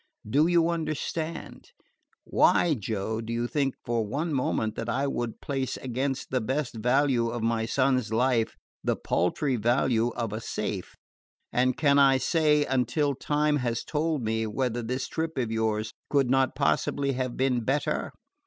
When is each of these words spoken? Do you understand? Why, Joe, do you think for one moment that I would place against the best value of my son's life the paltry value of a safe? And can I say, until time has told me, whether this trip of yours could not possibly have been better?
Do 0.27 0.47
you 0.47 0.69
understand? 0.69 1.73
Why, 2.23 2.73
Joe, 2.73 3.21
do 3.21 3.31
you 3.31 3.45
think 3.45 3.75
for 3.85 4.03
one 4.03 4.33
moment 4.33 4.73
that 4.73 4.89
I 4.89 5.05
would 5.05 5.41
place 5.41 5.77
against 5.77 6.31
the 6.31 6.41
best 6.41 6.75
value 6.77 7.29
of 7.29 7.43
my 7.43 7.67
son's 7.67 8.11
life 8.11 8.55
the 8.83 8.95
paltry 8.95 9.57
value 9.57 10.07
of 10.15 10.33
a 10.33 10.41
safe? 10.41 10.95
And 11.53 11.77
can 11.77 11.99
I 11.99 12.17
say, 12.17 12.65
until 12.65 13.13
time 13.13 13.57
has 13.57 13.83
told 13.83 14.23
me, 14.23 14.47
whether 14.47 14.81
this 14.81 15.07
trip 15.07 15.37
of 15.37 15.51
yours 15.51 15.93
could 16.09 16.31
not 16.31 16.55
possibly 16.55 17.11
have 17.11 17.37
been 17.37 17.63
better? 17.63 18.11